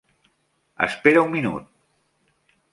[0.87, 1.71] Espera un minut.